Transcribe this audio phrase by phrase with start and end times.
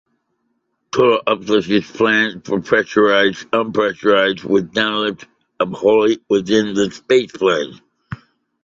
[0.91, 5.25] Total uplift is planned for pressurized, unpressurized, with downlift
[5.59, 7.79] of wholly within the spaceplane.